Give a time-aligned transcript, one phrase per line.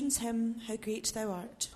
[0.00, 1.68] Redemption's hymn, How Great Thou Art.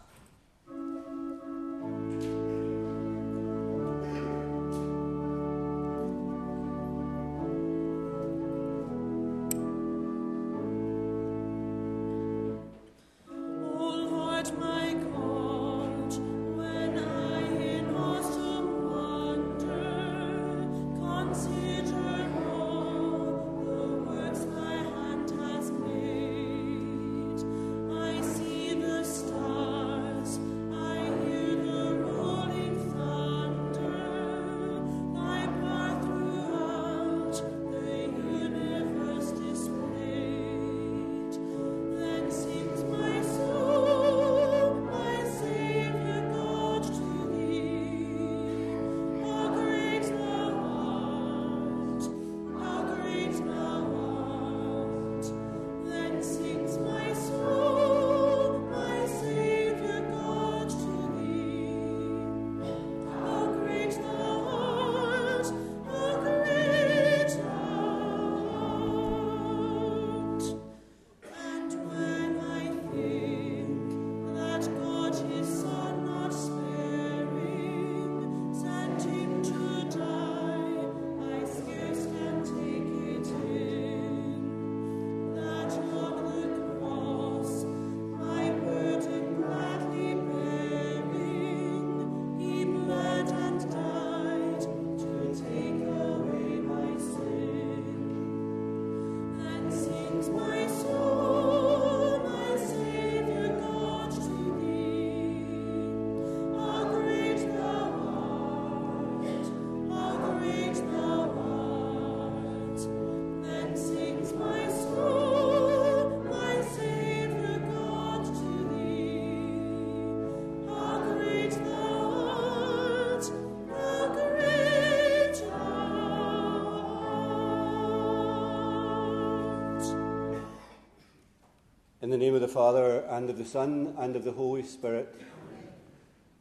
[132.25, 135.15] Name of the Father, and of the Son, and of the Holy Spirit,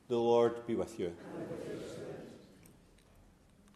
[0.07, 1.11] the Lord be with you.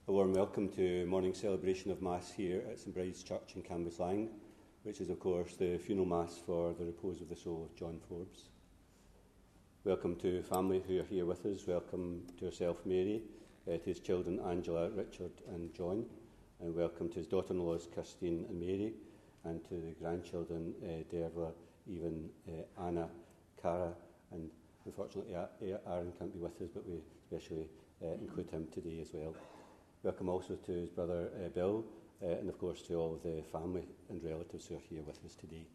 [0.08, 4.30] A warm welcome to morning celebration of Mass here at St Bride's Church in Cambuslang,
[4.84, 8.00] which is, of course, the funeral Mass for the repose of the soul of John
[8.08, 8.44] Forbes.
[9.84, 11.68] Welcome to family who are here with us.
[11.68, 13.22] Welcome to yourself, Mary,
[13.68, 16.06] uh, to his children, Angela, Richard, and John.
[16.62, 18.94] And welcome to his daughter in laws, Christine and Mary,
[19.44, 21.52] and to the grandchildren, uh, Dervla
[21.90, 23.08] even uh, Anna,
[23.62, 23.94] Cara,
[24.32, 24.50] and
[24.86, 27.68] unfortunately Aaron can't be with us, but we especially
[28.04, 29.36] uh, include him today as well.
[30.04, 31.84] Welcome also to his brother uh, Bill,
[32.24, 35.24] uh, and of course to all of the family and relatives who are here with
[35.26, 35.66] us today.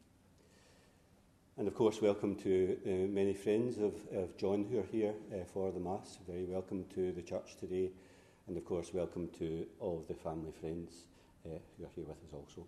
[1.59, 5.45] And of course, welcome to uh, many friends of, of John who are here uh,
[5.53, 6.19] for the Mass.
[6.27, 7.91] Very welcome to the church today.
[8.47, 11.05] And of course, welcome to all of the family friends
[11.45, 12.67] who are here with us also.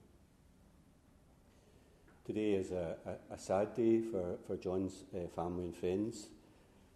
[2.25, 6.29] Today is a, a, a sad day for, for John's uh, family and friends,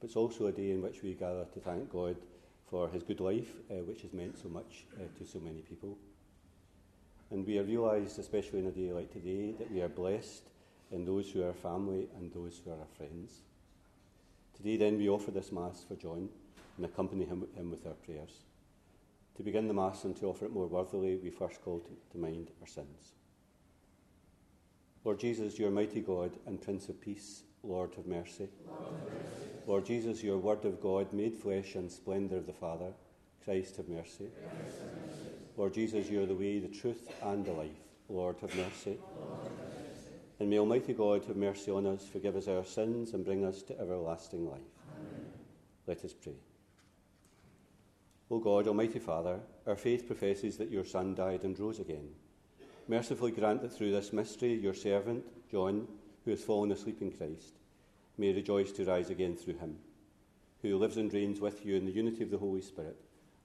[0.00, 2.16] but it's also a day in which we gather to thank God
[2.70, 5.98] for his good life, uh, which has meant so much uh, to so many people.
[7.30, 10.44] And we are realised, especially in a day like today, that we are blessed
[10.90, 13.42] in those who are family and those who are our friends.
[14.56, 16.30] Today, then, we offer this Mass for John
[16.78, 18.44] and accompany him, him with our prayers.
[19.36, 22.18] To begin the Mass and to offer it more worthily, we first call to, to
[22.18, 23.17] mind our sins.
[25.08, 28.46] Lord Jesus, your mighty God and Prince of Peace, Lord have mercy.
[28.66, 29.48] Lord, have mercy.
[29.66, 32.92] Lord Jesus, your Word of God, made flesh and splendour of the Father,
[33.42, 34.26] Christ have mercy.
[34.28, 35.30] Christ have mercy.
[35.56, 37.70] Lord Jesus, you are the way, the truth, and the life.
[38.10, 38.98] Lord have mercy.
[39.18, 39.52] Lord, have
[39.88, 40.12] mercy.
[40.40, 43.62] And may Almighty God have mercy on us, forgive us our sins, and bring us
[43.62, 44.60] to everlasting life.
[44.94, 45.24] Amen.
[45.86, 46.36] Let us pray.
[48.30, 52.10] O God, Almighty Father, our faith professes that your Son died and rose again.
[52.90, 55.86] Mercifully grant that through this mystery, your servant, John,
[56.24, 57.58] who has fallen asleep in Christ,
[58.16, 59.76] may rejoice to rise again through him,
[60.62, 62.96] who lives and reigns with you in the unity of the Holy Spirit,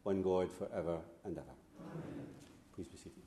[0.03, 1.45] one God for ever and ever.
[1.91, 2.27] Amen.
[2.73, 3.23] Please be seated.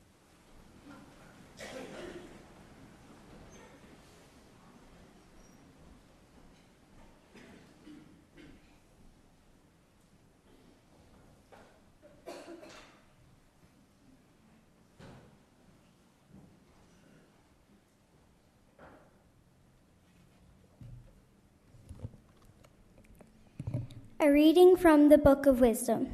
[24.27, 26.09] A reading from the Book of Wisdom.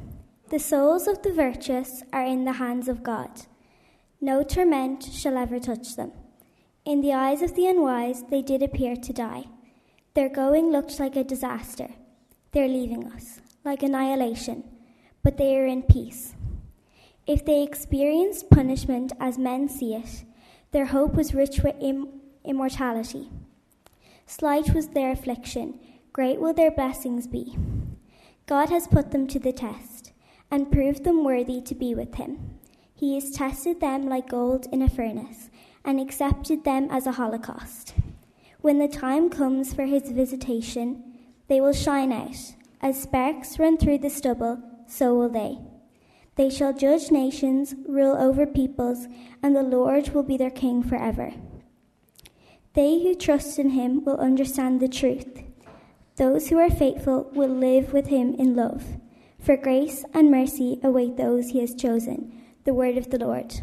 [0.49, 3.47] The souls of the virtuous are in the hands of God.
[4.21, 6.11] No torment shall ever touch them.
[6.85, 9.45] In the eyes of the unwise they did appear to die.
[10.13, 11.89] Their going looked like a disaster.
[12.51, 14.63] They're leaving us, like annihilation,
[15.23, 16.35] but they are in peace.
[17.25, 20.23] If they experienced punishment as men see it,
[20.71, 23.31] their hope was rich with Im- immortality.
[24.27, 25.79] Slight was their affliction,
[26.11, 27.57] great will their blessings be.
[28.53, 30.11] God has put them to the test
[30.51, 32.59] and proved them worthy to be with Him.
[32.93, 35.49] He has tested them like gold in a furnace
[35.83, 37.95] and accepted them as a holocaust.
[38.61, 41.03] When the time comes for His visitation,
[41.47, 42.53] they will shine out.
[42.79, 45.57] As sparks run through the stubble, so will they.
[46.35, 49.07] They shall judge nations, rule over peoples,
[49.41, 51.33] and the Lord will be their king forever.
[52.73, 55.32] They who trust in him will understand the truth.
[56.15, 58.97] Those who are faithful will live with him in love.
[59.39, 62.31] For grace and mercy await those he has chosen.
[62.65, 63.61] The word of the Lord.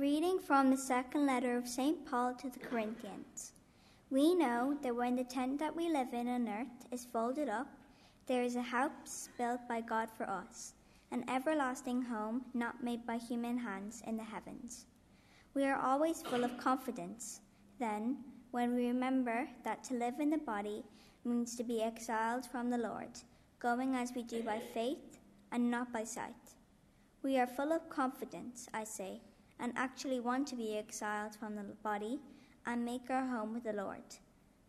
[0.00, 2.06] Reading from the second letter of St.
[2.06, 3.52] Paul to the Corinthians.
[4.08, 7.66] We know that when the tent that we live in on earth is folded up,
[8.26, 10.72] there is a house built by God for us,
[11.10, 14.86] an everlasting home not made by human hands in the heavens.
[15.52, 17.42] We are always full of confidence.
[17.78, 20.82] Then, when we remember that to live in the body
[21.26, 23.20] means to be exiled from the Lord,
[23.58, 25.18] going as we do by faith
[25.52, 26.54] and not by sight,
[27.22, 29.20] we are full of confidence, I say,
[29.60, 32.18] and actually want to be exiled from the body
[32.66, 34.02] and make our home with the Lord.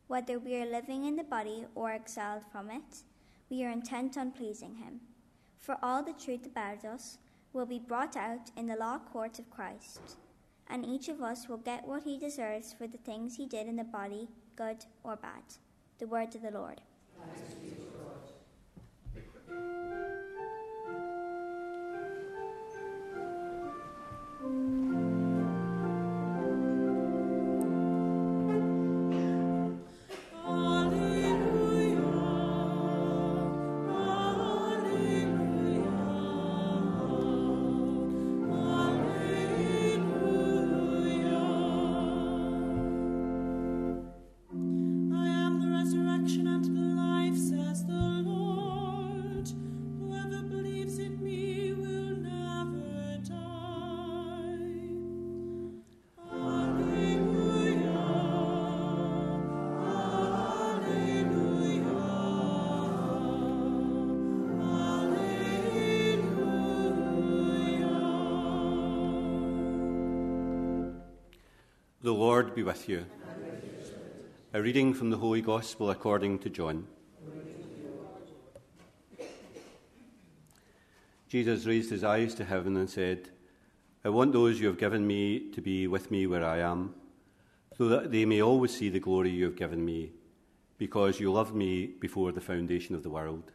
[0.08, 3.04] Whether we are living in the body or exiled from it,
[3.50, 5.02] we are intent on pleasing Him.
[5.58, 7.18] For all the truth about us
[7.54, 10.18] will be brought out in the law court of Christ,
[10.68, 13.76] and each of us will get what he deserves for the things he did in
[13.76, 15.44] the body, good or bad.
[16.00, 16.82] The word of the Lord.
[17.22, 17.81] I
[72.12, 73.06] The Lord be with you.
[74.54, 76.86] A reading from the Holy Gospel according to John.
[81.30, 83.30] Jesus raised his eyes to heaven and said,
[84.04, 86.96] I want those you have given me to be with me where I am,
[87.78, 90.12] so that they may always see the glory you have given me,
[90.78, 93.54] because you loved me before the foundation of the world.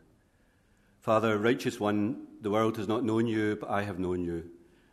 [1.02, 4.44] Father, righteous one, the world has not known you, but I have known you,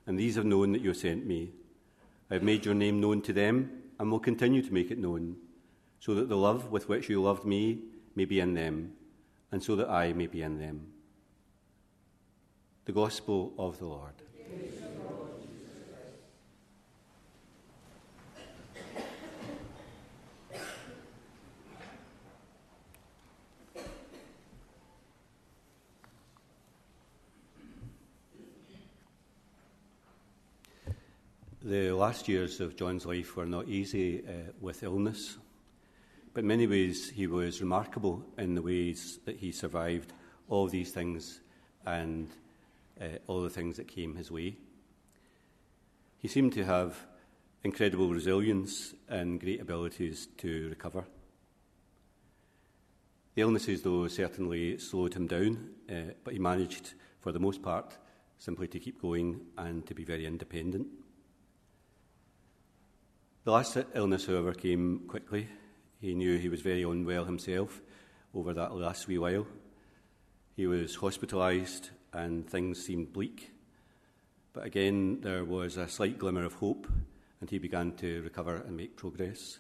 [0.06, 1.54] and these have known that you sent me.
[2.34, 5.36] I have made your name known to them, and will continue to make it known,
[6.00, 7.84] so that the love with which you loved me
[8.16, 8.94] may be in them,
[9.52, 10.88] and so that I may be in them.
[12.86, 14.16] The Gospel of the Lord.
[31.66, 35.38] The last years of John's life were not easy uh, with illness,
[36.34, 40.12] but in many ways he was remarkable in the ways that he survived
[40.50, 41.40] all these things
[41.86, 42.28] and
[43.00, 44.58] uh, all the things that came his way.
[46.18, 46.98] He seemed to have
[47.64, 51.06] incredible resilience and great abilities to recover.
[53.36, 57.98] The illnesses, though, certainly slowed him down, uh, but he managed, for the most part,
[58.38, 60.88] simply to keep going and to be very independent.
[63.46, 65.50] The last illness, however, came quickly.
[66.00, 67.82] He knew he was very unwell himself
[68.34, 69.46] over that last wee while.
[70.56, 73.52] He was hospitalised and things seemed bleak.
[74.54, 76.88] But again, there was a slight glimmer of hope,
[77.42, 79.60] and he began to recover and make progress.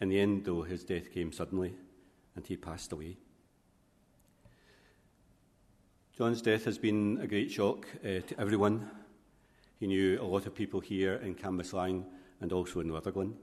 [0.00, 1.74] In the end, though, his death came suddenly,
[2.34, 3.18] and he passed away.
[6.16, 8.90] John's death has been a great shock uh, to everyone.
[9.78, 12.06] He knew a lot of people here in Cambuslang
[12.42, 13.34] and also in Rutherglen.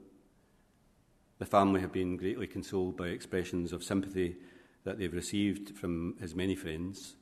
[1.38, 4.36] The family have been greatly consoled by expressions of sympathy
[4.84, 7.16] that they've received from his many friends,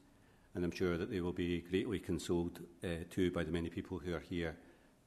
[0.55, 3.99] and I'm sure that they will be greatly consoled uh, too by the many people
[3.99, 4.57] who are here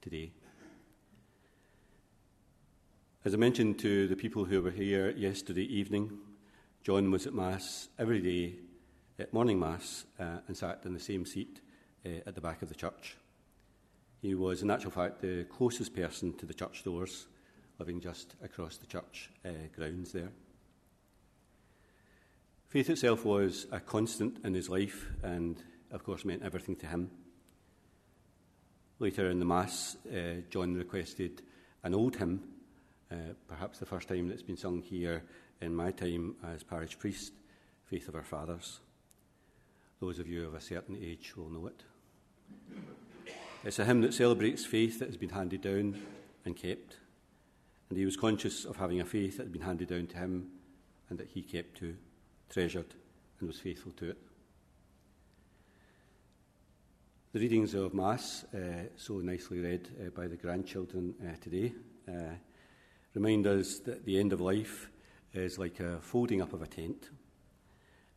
[0.02, 0.32] today.
[3.26, 6.18] As I mentioned to the people who were here yesterday evening,
[6.84, 8.56] John was at Mass every day
[9.20, 11.60] at morning Mass uh, and sat in the same seat
[12.06, 13.18] uh, at the back of the church.
[14.22, 17.26] He was, in actual fact, the closest person to the church doors,
[17.80, 20.30] living just across the church uh, grounds there.
[22.68, 27.10] Faith itself was a constant in his life and, of course, meant everything to him.
[29.00, 31.42] Later in the Mass, uh, John requested
[31.84, 32.44] an old hymn,
[33.12, 35.24] uh, perhaps the first time that's been sung here
[35.62, 37.34] in my time as parish priest,
[37.86, 38.82] Faith of Our Fathers.
[40.00, 41.84] Those of you of a certain age will know it.
[43.64, 46.02] It's a hymn that celebrates faith that has been handed down
[46.46, 46.98] and kept.
[47.90, 50.50] And he was conscious of having a faith that had been handed down to him
[51.10, 51.96] and that he kept to,
[52.50, 52.96] treasured,
[53.40, 54.18] and was faithful to it.
[57.34, 61.72] The readings of Mass, uh, so nicely read uh, by the grandchildren uh, today,
[62.10, 62.34] uh,
[63.14, 64.90] remind us that the end of life
[65.34, 67.10] is like a folding up of a tent.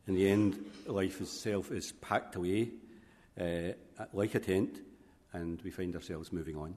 [0.07, 2.71] In the end, life itself is packed away
[3.39, 3.73] uh,
[4.11, 4.79] like a tent,
[5.35, 6.75] and we find ourselves moving on.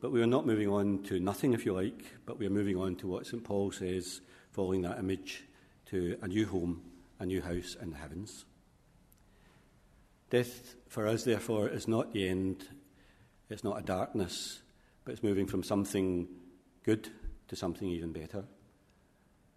[0.00, 2.76] But we are not moving on to nothing, if you like, but we are moving
[2.76, 3.42] on to what St.
[3.42, 4.20] Paul says,
[4.52, 5.44] following that image,
[5.86, 6.82] to a new home,
[7.18, 8.44] a new house in the heavens.
[10.30, 12.68] Death for us, therefore, is not the end,
[13.50, 14.60] it's not a darkness,
[15.04, 16.28] but it's moving from something
[16.84, 17.08] good
[17.48, 18.44] to something even better.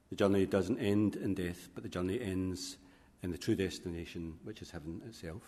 [0.09, 2.77] The journey doesn't end in death, but the journey ends
[3.21, 5.43] in the true destination, which is heaven itself.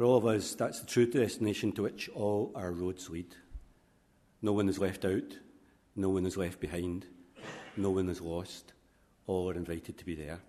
[0.00, 3.36] For all of us, that's the true destination to which all our roads lead.
[4.40, 5.36] No one is left out,
[5.94, 7.04] no one is left behind,
[7.76, 8.72] no one is lost.
[9.26, 10.40] All are invited to be there.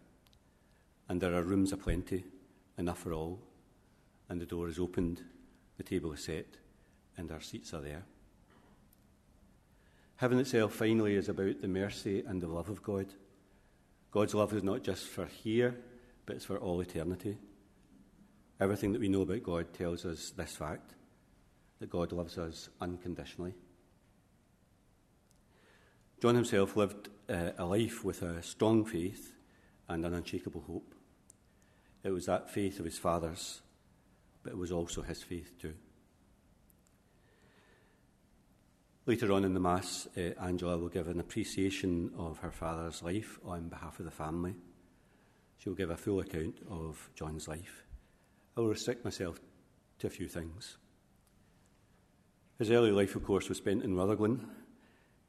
[1.09, 2.23] And there are rooms aplenty,
[2.77, 3.41] enough for all.
[4.29, 5.21] And the door is opened,
[5.75, 6.47] the table is set,
[7.17, 8.05] and our seats are there.
[10.15, 13.07] Heaven itself, finally, is about the mercy and the love of God.
[14.11, 15.75] God's love is not just for here,
[16.25, 17.37] but it's for all eternity.
[18.61, 20.93] Everything that we know about God tells us this fact
[21.79, 23.55] that God loves us unconditionally.
[26.21, 29.33] John himself lived uh, a life with a strong faith
[29.89, 30.93] and an unshakable hope.
[32.03, 33.61] It was that faith of his father's,
[34.43, 35.73] but it was also his faith too.
[39.07, 43.39] Later on in the Mass, uh, Angela will give an appreciation of her father's life
[43.43, 44.53] on behalf of the family.
[45.57, 47.85] She'll give a full account of John's life.
[48.57, 49.39] I'll restrict myself
[49.99, 50.77] to a few things.
[52.59, 54.45] His early life, of course, was spent in Rutherglen.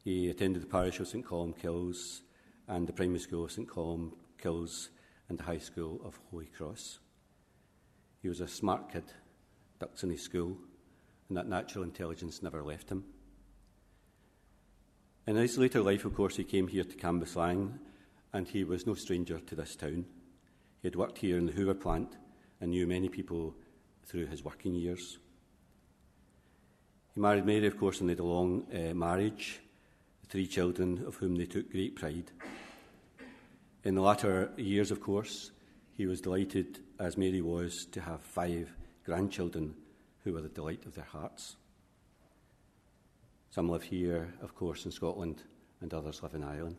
[0.02, 2.23] He attended the parish of St Columbkille's
[2.67, 4.91] and the primary school of St Columbkille's
[5.29, 6.99] and the high school of Holy Cross.
[8.21, 9.05] He was a smart kid,
[9.79, 10.59] dux in his school,
[11.29, 13.05] and that natural intelligence never left him.
[15.29, 17.79] In his later life, of course, he came here to Cambuslang,
[18.33, 20.07] and he was no stranger to this town.
[20.81, 22.17] He had worked here in the Hoover plant
[22.62, 23.54] and knew many people
[24.04, 25.19] through his working years.
[27.12, 29.61] He married Mary, of course, and they had a long uh, marriage,
[30.28, 32.31] three children of whom they took great pride.
[33.84, 35.50] In the latter years, of course,
[35.97, 38.73] he was delighted, as Mary was, to have five
[39.04, 39.75] grandchildren
[40.23, 41.56] who were the delight of their hearts.
[43.50, 45.43] Some live here, of course, in Scotland,
[45.80, 46.76] and others live in Ireland.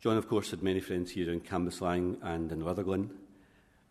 [0.00, 3.10] John, of course, had many friends here in Cambuslang and in Rutherglen,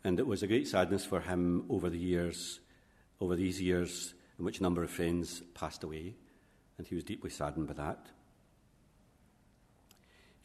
[0.06, 2.62] and it was a great sadness for him over the years,
[3.20, 6.16] over these years in which a number of friends passed away,
[6.78, 8.08] and he was deeply saddened by that.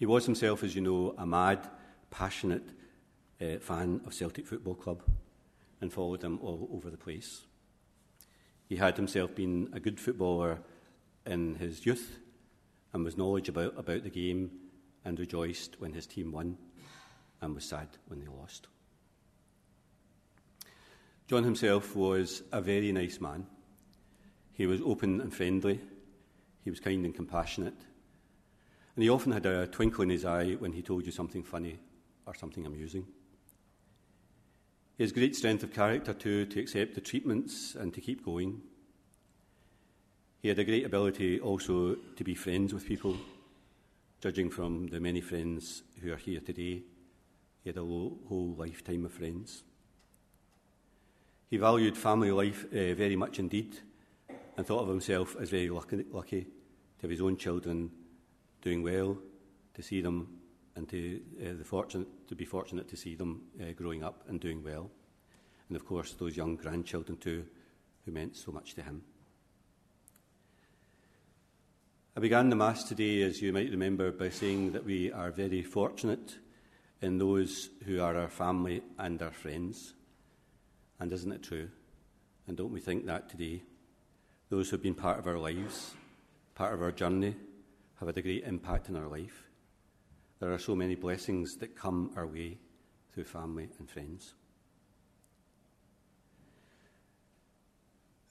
[0.00, 1.70] He was himself, as you know, a mad,
[2.10, 2.68] passionate
[3.40, 5.04] uh, fan of Celtic Football Club
[5.80, 7.42] and followed them all over the place.
[8.68, 10.58] He had himself been a good footballer
[11.24, 12.18] in his youth
[12.92, 14.50] and was knowledgeable about, about the game
[15.04, 16.56] and rejoiced when his team won
[17.40, 18.68] and was sad when they lost.
[21.26, 23.46] John himself was a very nice man.
[24.52, 25.80] He was open and friendly.
[26.64, 27.80] He was kind and compassionate.
[28.94, 31.78] And he often had a twinkle in his eye when he told you something funny
[32.26, 33.06] or something amusing.
[34.98, 38.60] He has great strength of character, too, to accept the treatments and to keep going.
[40.42, 43.16] He had a great ability also to be friends with people
[44.22, 46.80] Judging from the many friends who are here today,
[47.64, 49.64] he had a whole lifetime of friends.
[51.50, 53.80] He valued family life uh, very much indeed
[54.56, 57.90] and thought of himself as very lucky, lucky, to have his own children
[58.60, 59.18] doing well,
[59.74, 60.38] to see them
[60.76, 64.38] and to, uh, the fortunate, to be fortunate to see them uh, growing up and
[64.38, 64.88] doing well.
[65.68, 67.44] And of course, those young grandchildren too,
[68.04, 69.02] who meant so much to him.
[72.14, 75.62] I began the Mass today, as you might remember, by saying that we are very
[75.62, 76.36] fortunate
[77.00, 79.94] in those who are our family and our friends.
[81.00, 81.70] And isn't it true?
[82.46, 83.62] And don't we think that today?
[84.50, 85.94] Those who have been part of our lives,
[86.54, 87.34] part of our journey,
[87.98, 89.44] have had a great impact in our life.
[90.38, 92.58] There are so many blessings that come our way
[93.14, 94.34] through family and friends.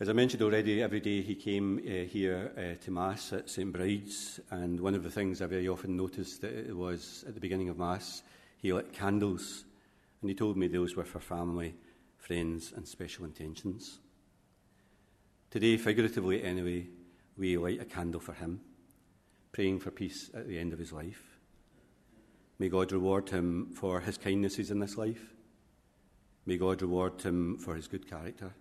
[0.02, 3.72] As I mentioned already, every day he came uh, here uh, to Mass at St
[3.72, 7.78] Bride's, and one of the things I very often noticed was at the beginning of
[7.78, 8.24] Mass,
[8.58, 9.64] he lit candles,
[10.20, 11.76] and he told me those were for family,
[12.18, 14.00] friends, and special intentions.
[15.52, 16.88] Today, figuratively anyway,
[17.38, 18.60] we light a candle for him,
[19.52, 21.38] praying for peace at the end of his life.
[22.58, 25.36] May God reward him for his kindnesses in this life.
[26.48, 28.56] May God reward him for his good character.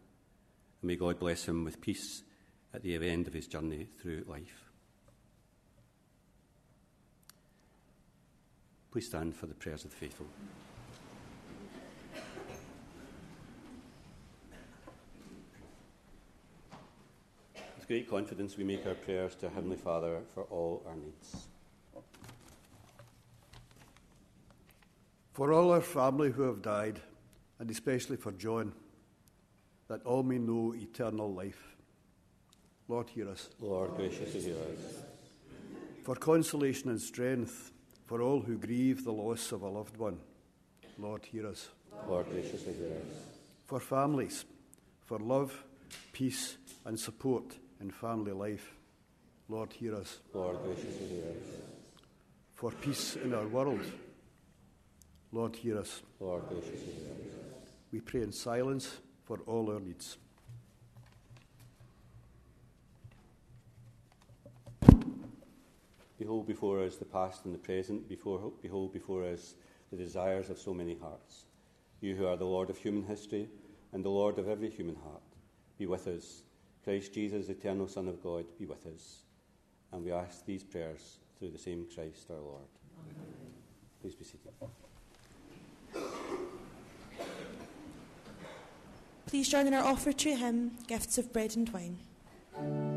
[0.80, 2.22] And may God bless him with peace
[2.72, 4.70] at the end of his journey through life.
[8.90, 10.26] Please stand for the prayers of the faithful.
[17.54, 21.46] With great confidence we make our prayers to Heavenly Father for all our needs.
[25.32, 27.00] For all our family who have died,
[27.60, 28.72] and especially for John,
[29.90, 31.74] that all may know eternal life.
[32.86, 33.50] Lord, hear us.
[33.58, 35.02] Lord, graciously hear us.
[36.04, 37.72] For consolation and strength
[38.06, 40.20] for all who grieve the loss of a loved one.
[40.96, 41.70] Lord, hear us.
[42.06, 43.16] Lord, graciously hear us.
[43.66, 44.44] For families,
[45.06, 45.64] for love,
[46.12, 48.76] peace, and support in family life.
[49.48, 50.20] Lord, hear us.
[50.32, 51.60] Lord, graciously hear us.
[52.54, 53.84] For peace in our world.
[55.32, 56.00] Lord, hear us.
[56.20, 57.68] Lord, graciously hear us.
[57.90, 58.98] We pray in silence
[59.30, 60.16] for all our needs.
[66.18, 69.54] Behold before us the past and the present, before, behold before us
[69.92, 71.44] the desires of so many hearts.
[72.00, 73.48] You who are the Lord of human history
[73.92, 75.22] and the Lord of every human heart,
[75.78, 76.42] be with us.
[76.82, 79.20] Christ Jesus, eternal Son of God, be with us.
[79.92, 82.68] And we ask these prayers through the same Christ our Lord.
[82.98, 83.52] Amen.
[84.02, 84.50] Please be seated.
[89.30, 92.89] Please join in our offer to him Gifts of Bread and Wine.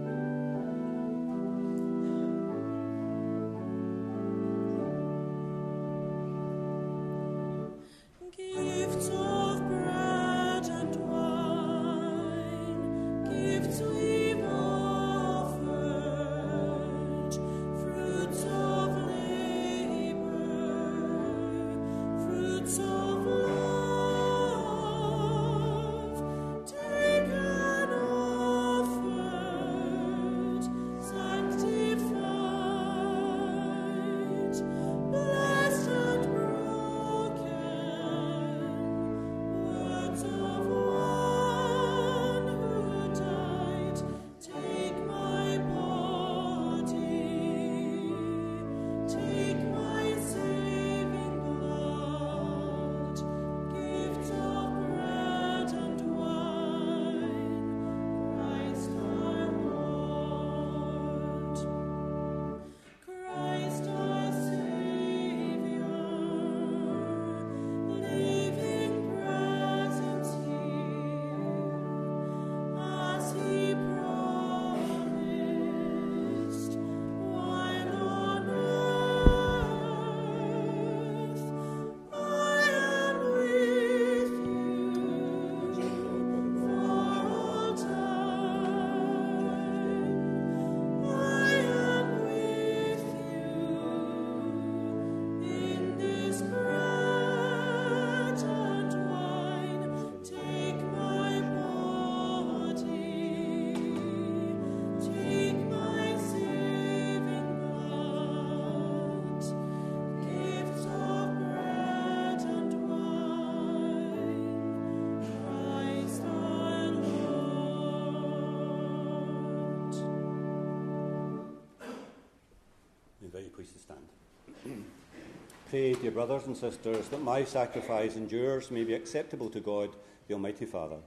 [126.04, 129.90] Dear brothers and sisters, that my sacrifice and yours may be acceptable to God,
[130.28, 130.98] the Almighty Father.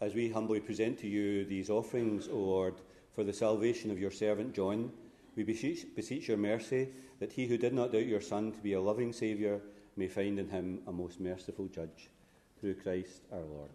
[0.00, 2.74] As we humbly present to you these offerings, O Lord,
[3.14, 4.90] for the salvation of your servant John,
[5.36, 6.88] we beseech, beseech your mercy
[7.20, 9.60] that he who did not doubt your Son to be a loving Saviour
[9.96, 12.10] may find in him a most merciful judge.
[12.58, 13.70] Through Christ our Lord.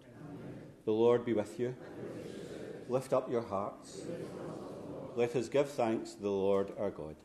[0.84, 1.74] The Lord be with you.
[2.90, 4.02] Lift up your hearts.
[5.16, 7.16] Let us give thanks to the Lord our God.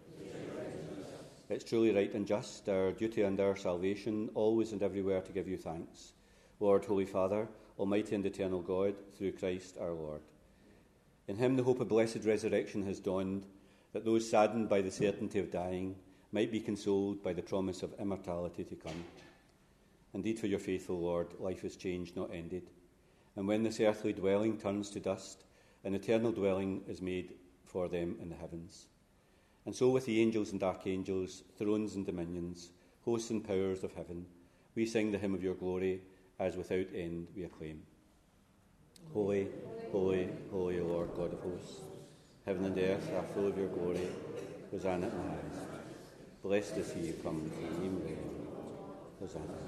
[1.50, 5.48] It's truly right and just, our duty and our salvation, always and everywhere to give
[5.48, 6.12] you thanks.
[6.60, 10.20] Lord, Holy Father, Almighty and eternal God, through Christ our Lord.
[11.26, 13.46] In him the hope of blessed resurrection has dawned,
[13.92, 15.96] that those saddened by the certainty of dying
[16.32, 19.04] might be consoled by the promise of immortality to come.
[20.12, 22.68] Indeed, for your faithful Lord, life is changed, not ended.
[23.36, 25.44] And when this earthly dwelling turns to dust,
[25.84, 28.86] an eternal dwelling is made for them in the heavens.
[29.66, 32.70] And so, with the angels and archangels, thrones and dominions,
[33.04, 34.26] hosts and powers of heaven,
[34.74, 36.00] we sing the hymn of your glory,
[36.38, 37.82] as without end we acclaim.
[39.12, 39.48] Holy,
[39.92, 41.80] holy, holy Lord God of hosts,
[42.46, 44.08] heaven and earth are full of your glory.
[44.70, 46.42] Hosanna in the highest.
[46.42, 48.98] Blessed is he who comes in the name of the Lord.
[49.20, 49.67] Hosanna.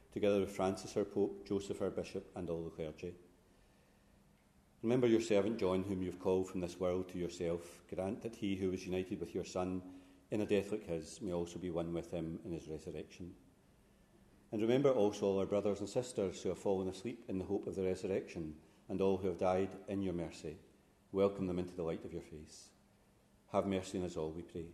[0.11, 3.13] together with Francis our Pope, Joseph our Bishop, and all the clergy.
[4.83, 7.61] Remember your servant John, whom you have called from this world to yourself.
[7.93, 9.81] Grant that he who was united with your Son
[10.31, 13.31] in a death like his may also be one with him in his resurrection.
[14.51, 17.67] And remember also all our brothers and sisters who have fallen asleep in the hope
[17.67, 18.55] of the resurrection,
[18.89, 20.57] and all who have died in your mercy.
[21.11, 22.69] Welcome them into the light of your face.
[23.51, 24.65] Have mercy on us all, we pray,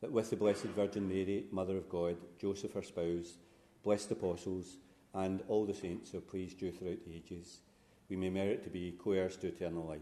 [0.00, 3.38] that with the Blessed Virgin Mary, Mother of God, Joseph her spouse,
[3.82, 4.76] blessed apostles,
[5.14, 7.60] and all the saints who praised you throughout the ages,
[8.08, 10.00] we may merit to be co heirs to eternal life,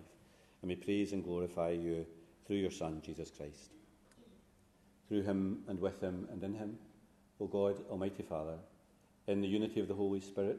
[0.60, 2.06] and may praise and glorify you
[2.46, 3.70] through your Son, Jesus Christ.
[5.08, 6.78] Through him and with him and in him,
[7.40, 8.58] O God, Almighty Father,
[9.26, 10.58] in the unity of the Holy Spirit,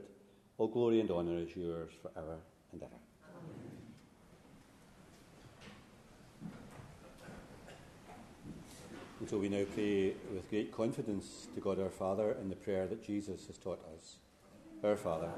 [0.58, 2.38] all glory and honour is yours for ever
[2.72, 3.05] and ever.
[9.20, 12.86] And so we now pray with great confidence to God our Father in the prayer
[12.86, 14.18] that Jesus has taught us.
[14.84, 15.30] Our Father,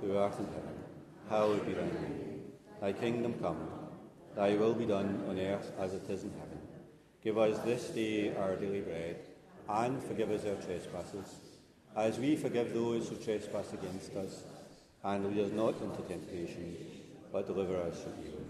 [0.00, 0.74] who art in heaven,
[1.28, 2.42] hallowed be thy name.
[2.80, 3.68] Thy kingdom come,
[4.34, 6.58] thy will be done on earth as it is in heaven.
[7.22, 9.20] Give us this day our daily bread,
[9.68, 11.36] and forgive us our trespasses,
[11.94, 14.42] as we forgive those who trespass against us.
[15.04, 16.76] And lead us not into temptation,
[17.32, 18.49] but deliver us from evil.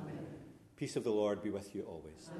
[0.00, 0.18] Amen.
[0.76, 2.30] Peace of the Lord be with you always.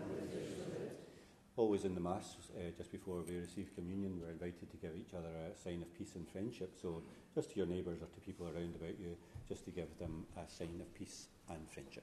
[1.56, 5.14] Always in the Mass, uh, just before we receive communion, we're invited to give each
[5.14, 6.74] other a sign of peace and friendship.
[6.82, 9.16] So, just to your neighbours or to people around about you,
[9.48, 12.02] just to give them a sign of peace and friendship.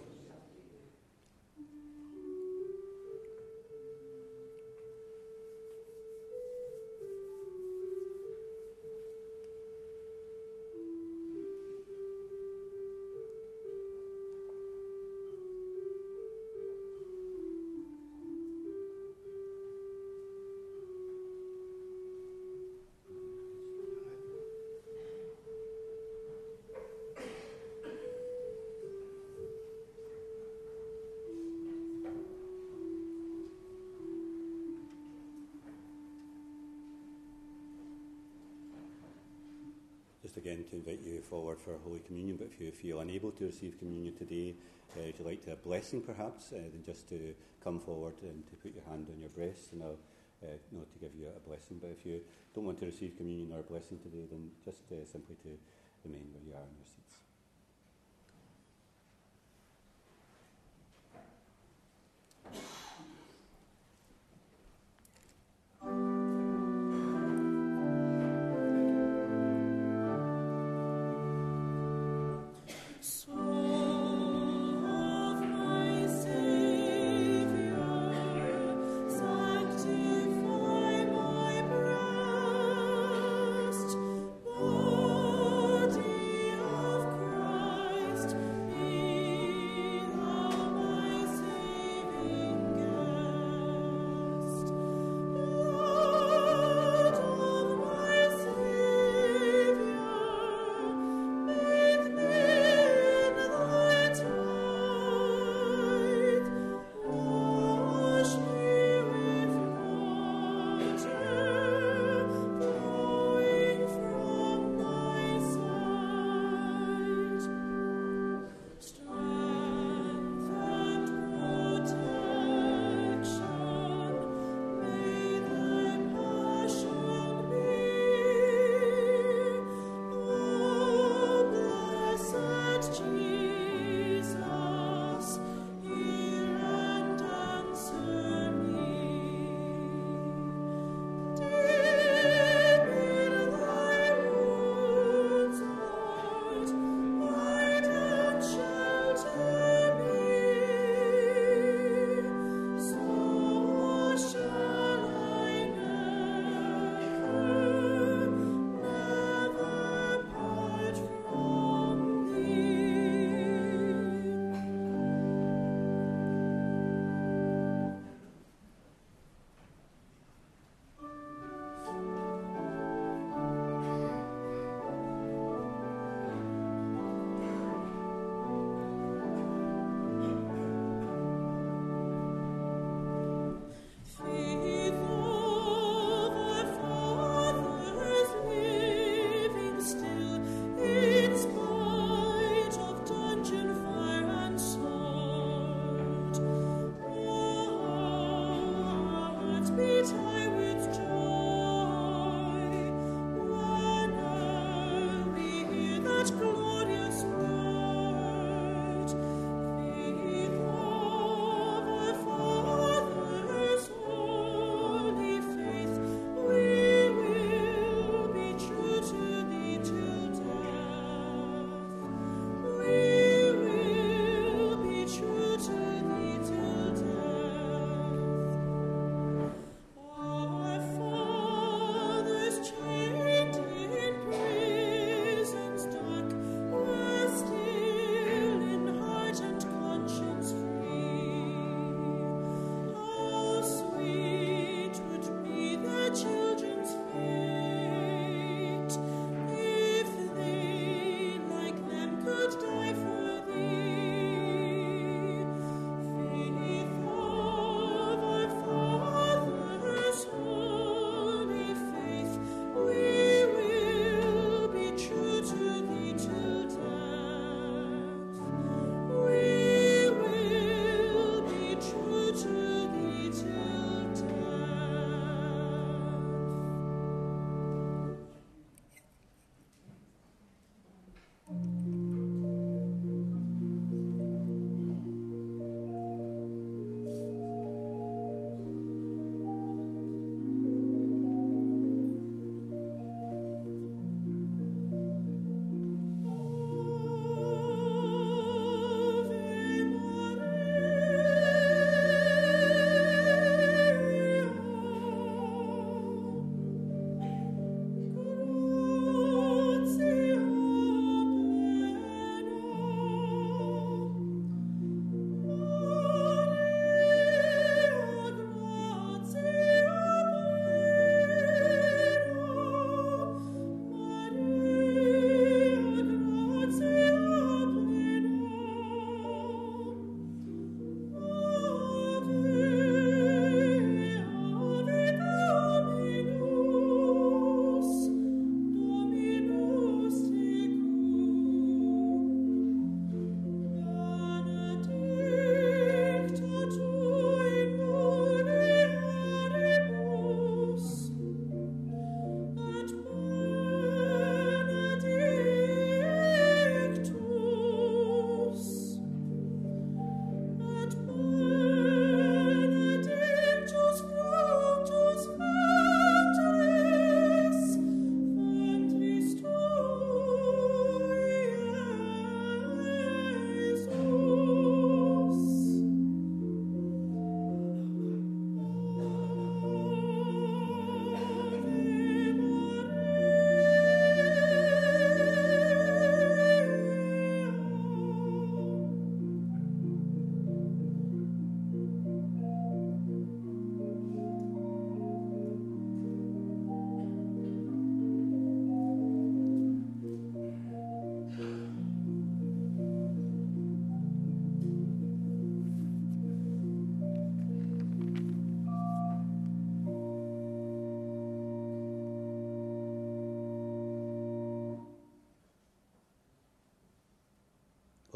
[41.51, 44.55] You forward for Holy Communion, but if you feel unable to receive communion today,
[44.95, 47.33] uh, if you'd like to have a blessing perhaps, uh, then just to
[47.63, 49.99] come forward and to put your hand on your breast and I'll
[50.43, 51.79] uh, know to give you a blessing.
[51.81, 52.21] But if you
[52.55, 55.57] don't want to receive communion or a blessing today, then just uh, simply to
[56.05, 57.20] remain where you are in your seats.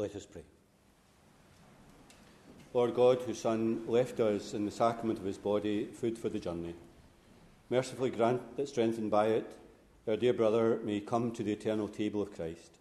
[0.06, 0.44] Let us pray.
[2.72, 6.38] Lord God, whose Son left us in the sacrament of his body food for the
[6.38, 6.76] journey,
[7.70, 9.56] mercifully grant that, strengthened by it,
[10.06, 12.78] our dear brother may come to the eternal table of Christ,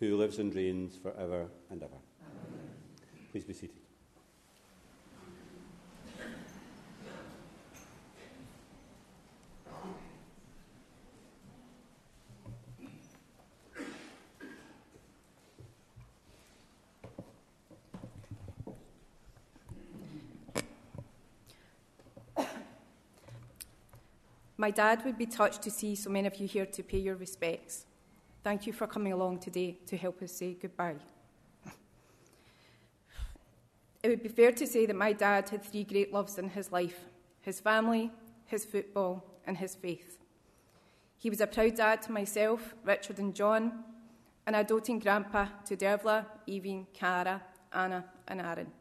[0.00, 2.00] who lives and reigns for ever and ever.
[2.22, 2.70] Amen.
[3.30, 3.83] Please be seated.
[24.56, 27.16] My dad would be touched to see so many of you here to pay your
[27.16, 27.86] respects.
[28.44, 30.96] Thank you for coming along today to help us say goodbye.
[34.02, 36.70] It would be fair to say that my dad had three great loves in his
[36.70, 37.06] life
[37.40, 38.10] his family,
[38.46, 40.18] his football, and his faith.
[41.18, 43.84] He was a proud dad to myself, Richard, and John,
[44.46, 47.42] and a doting grandpa to Dervla, Evie, Cara,
[47.72, 48.72] Anna, and Aaron.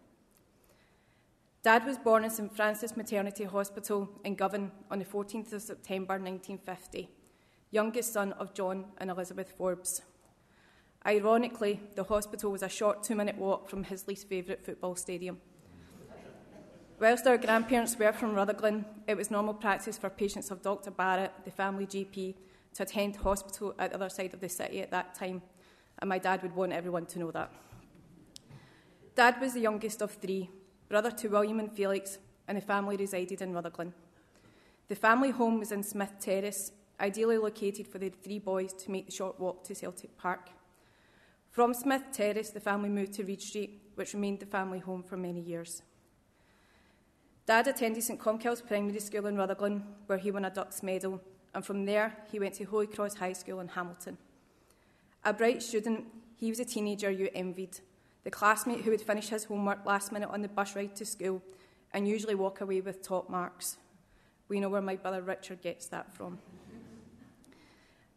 [1.64, 6.16] Dad was born in St Francis Maternity Hospital in Govan on the 14th of September
[6.16, 7.08] 1950,
[7.72, 10.02] youngest son of John and Elizabeth Forbes.
[11.08, 15.38] Ironically, the hospital was a short two minute walk from his least favourite football stadium.
[17.00, 20.92] Whilst our grandparents were from Rutherglen, it was normal practice for patients of Dr.
[20.92, 22.36] Barrett, the family GP,
[22.74, 25.42] to attend hospital at the other side of the city at that time,
[26.00, 27.54] and my dad would want everyone to know that.
[29.16, 30.50] Dad was the youngest of three,
[30.94, 33.96] brother to William and Felix, and the family resided in Rutherglen.
[34.90, 39.08] The family home was in Smith Terrace, ideally located for the three boys to make
[39.08, 40.52] the short walk to Celtic Park.
[41.50, 45.18] From Smith Terrace, the family moved to Reed Street, which remained the family home for
[45.18, 45.82] many years.
[47.48, 51.20] Dad attended St Columbkille's Primary School in Rutherglen, where he won a Dux medal,
[51.56, 54.20] and from there he went to Holy Cross High School in Hamilton.
[55.26, 57.80] A bright student, he was a teenager you envied,
[58.24, 61.42] the classmate who would finish his homework last minute on the bus ride to school
[61.94, 63.78] and usually walk away with top marks.
[64.48, 66.40] We know where my brother Richard gets that from.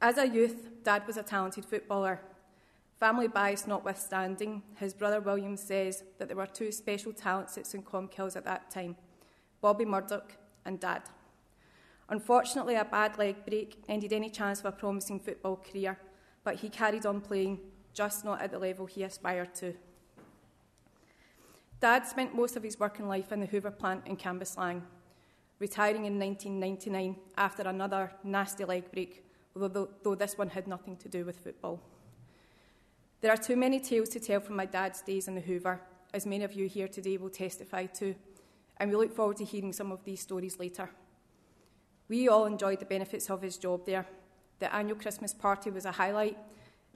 [0.00, 2.20] As a youth, Dad was a talented footballer.
[3.00, 7.84] Family bias notwithstanding, his brother William says that there were two special talents at St
[7.84, 8.96] Columbkille's at that time
[9.60, 10.32] Bobby Murdoch
[10.64, 11.02] and Dad.
[12.08, 15.98] Unfortunately, a bad leg break ended any chance of a promising football career,
[16.44, 17.58] but he carried on playing,
[17.92, 19.74] just not at the level he aspired to.
[21.78, 24.80] Dad spent most of his working life in the Hoover plant in Cambuslang,
[25.58, 29.24] retiring in 1999 after another nasty leg break,
[29.54, 31.82] although though this one had nothing to do with football.
[33.20, 35.82] There are too many tales to tell from my dad's days in the Hoover,
[36.14, 38.14] as many of you here today will testify to,
[38.78, 40.88] and we look forward to hearing some of these stories later.
[42.08, 44.06] We all enjoyed the benefits of his job there.
[44.60, 46.38] The annual Christmas party was a highlight,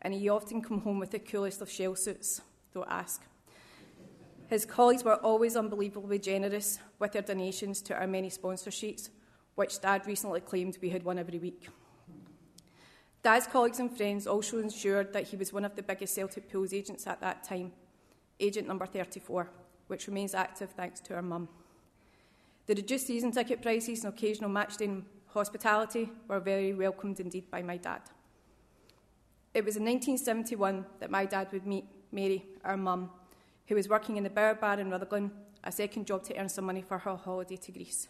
[0.01, 2.41] and he often came home with the coolest of shell suits,
[2.73, 3.23] don't ask.
[4.51, 9.09] His colleagues were always unbelievably generous with their donations to our many sponsor sheets,
[9.55, 11.69] which Dad recently claimed we had one every week.
[13.23, 16.73] Dad's colleagues and friends also ensured that he was one of the biggest Celtic pools
[16.73, 17.71] agents at that time,
[18.41, 19.49] agent number 34,
[19.87, 21.49] which remains active thanks to our mum.
[22.67, 27.77] The reduced season ticket prices and occasional matchday hospitality were very welcomed indeed by my
[27.77, 28.01] dad.
[29.55, 33.11] It was in 1971 that my dad would meet Mary, our mum,
[33.71, 35.31] who was working in the Bower Bar in Rutherglen,
[35.63, 38.09] a second job to earn some money for her holiday to Greece.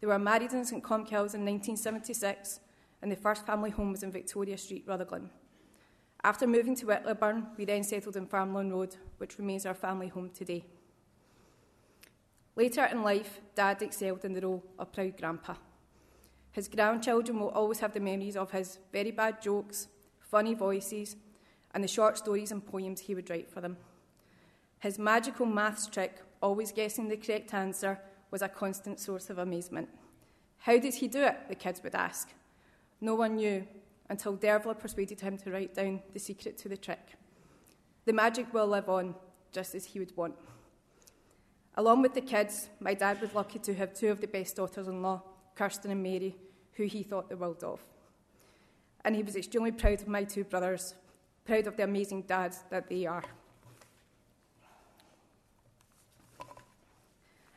[0.00, 2.60] They were married in St Columbkille's in 1976,
[3.02, 5.28] and the first family home was in Victoria Street, Rutherglen.
[6.24, 10.30] After moving to Whitlawburn, we then settled in Farmeloan Road, which remains our family home
[10.30, 10.64] today.
[12.56, 15.56] Later in life, Dad excelled in the role of proud grandpa.
[16.52, 19.88] His grandchildren will always have the memories of his very bad jokes,
[20.20, 21.16] funny voices,
[21.74, 23.76] and the short stories and poems he would write for them.
[24.80, 28.00] His magical maths trick, always guessing the correct answer,
[28.30, 29.88] was a constant source of amazement.
[30.58, 31.36] How did he do it?
[31.48, 32.30] the kids would ask.
[33.00, 33.66] No one knew
[34.08, 37.16] until Dervla persuaded him to write down the secret to the trick.
[38.06, 39.14] The magic will live on,
[39.52, 40.34] just as he would want.
[41.76, 44.88] Along with the kids, my dad was lucky to have two of the best daughters
[44.88, 45.22] in law,
[45.54, 46.36] Kirsten and Mary,
[46.72, 47.80] who he thought the world of.
[49.04, 50.94] And he was extremely proud of my two brothers,
[51.44, 53.24] proud of the amazing dads that they are.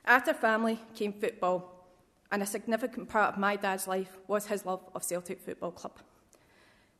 [0.05, 1.87] After family came football,
[2.31, 5.99] and a significant part of my dad's life was his love of Celtic Football Club.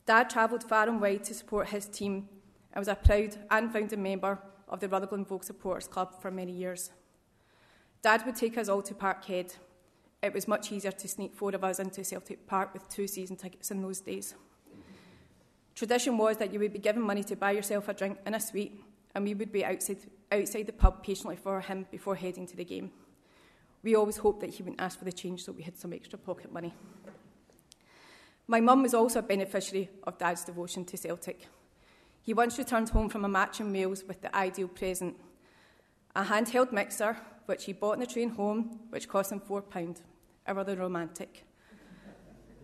[0.05, 2.29] Dad travelled far and wide to support his team
[2.71, 4.39] and was a proud and founding member
[4.69, 6.91] of the Rutherglen Folk Supporters Club for many years.
[8.01, 9.55] Dad would take us all to Parkhead.
[10.21, 13.35] It was much easier to sneak four of us into Celtic Park with two season
[13.35, 14.35] tickets in those days.
[15.73, 18.39] Tradition was that you would be given money to buy yourself a drink and a
[18.39, 18.83] sweet,
[19.15, 19.97] and we would be outside,
[20.33, 22.91] outside the pub patiently for him before heading to the game.
[23.83, 26.17] We always hoped that he wouldn't ask for the change so we had some extra
[26.17, 26.73] pocket money.
[28.47, 31.47] My mum was also a beneficiary of Dad's devotion to Celtic.
[32.21, 35.15] He once returned home from a match in Wales with the ideal present
[36.15, 37.17] a handheld mixer,
[37.47, 40.01] which he bought on the train home, which cost him £4.
[40.45, 41.43] A rather romantic.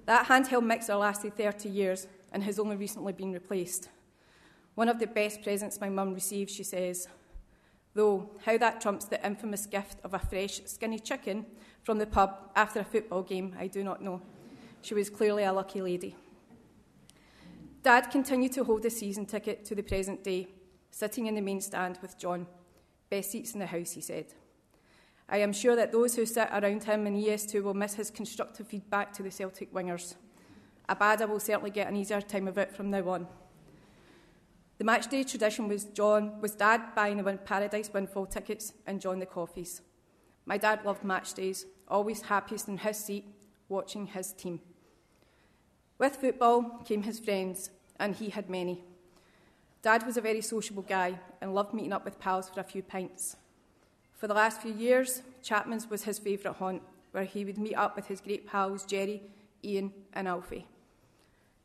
[0.05, 3.89] That handheld mixer lasted 30 years and has only recently been replaced.
[4.75, 7.07] One of the best presents my mum received, she says.
[7.93, 11.45] Though, how that trumps the infamous gift of a fresh, skinny chicken
[11.83, 14.21] from the pub after a football game, I do not know.
[14.81, 16.15] She was clearly a lucky lady.
[17.81, 20.49] Dad continued to hold a season ticket to the present day,
[20.91, 22.45] sitting in the main stand with John.
[23.09, 24.33] Best seats in the house, he said.
[25.27, 28.67] I am sure that those who sit around him in ES2 will miss his constructive
[28.67, 30.15] feedback to the Celtic wingers.
[30.87, 33.27] Abada will certainly get an easier time of it from now on.
[34.79, 39.25] The matchday tradition was John was Dad buying the Paradise Windfall tickets and John the
[39.25, 39.81] coffees.
[40.45, 43.25] My dad loved match days, always happiest in his seat,
[43.67, 44.61] watching his team.
[45.97, 48.85] With football came his friends, and he had many.
[49.81, 52.81] Dad was a very sociable guy and loved meeting up with pals for a few
[52.81, 53.35] pints.
[54.13, 57.97] For the last few years, Chapman's was his favourite haunt, where he would meet up
[57.97, 59.23] with his great pals Jerry,
[59.61, 60.67] Ian, and Alfie.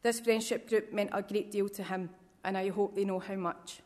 [0.03, 2.11] This friendship group meant a great deal to him,
[2.45, 3.81] and I hope they know how much.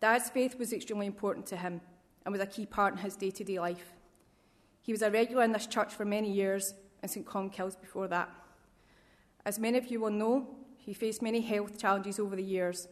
[0.00, 1.80] Dad's faith was extremely important to him
[2.24, 3.92] and was a key part in his day to day life.
[4.82, 8.30] He was a regular in this church for many years and St Columbkille's before that.
[9.44, 10.46] As many of you will know,
[10.76, 12.88] he faced many health challenges over the years,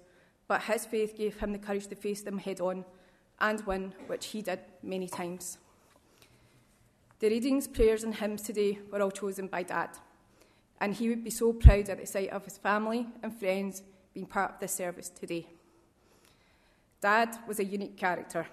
[0.46, 2.84] but his faith gave him the courage to face them head on
[3.40, 5.58] and win, which he did many times.
[7.20, 9.90] The readings, prayers, and hymns today were all chosen by Dad,
[10.80, 13.82] and he would be so proud at the sight of his family and friends
[14.14, 15.46] being part of this service today.
[17.00, 18.46] Dad was a unique character,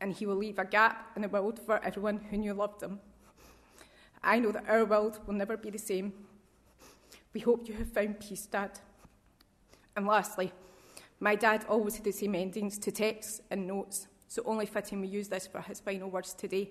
[0.00, 3.00] and he will leave a gap in the world for everyone who knew loved him.
[4.22, 6.12] I know that our world will never be the same.
[7.34, 8.78] We hope you have found peace, Dad.
[9.96, 10.52] And lastly,
[11.20, 15.08] my dad always had the same endings to texts and notes, so only fitting we
[15.08, 16.70] use this for his final words today.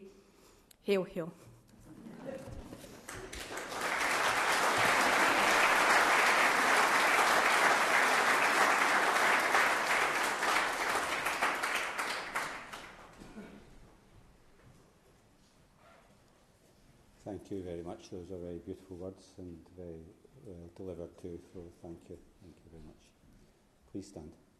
[0.84, 1.32] Hail, hail.
[17.24, 18.10] Thank you very much.
[18.12, 20.02] Those are very beautiful words and very
[20.46, 21.40] well delivered too.
[21.54, 22.18] So thank you.
[22.42, 23.04] Thank you very much.
[23.92, 24.51] Please stand.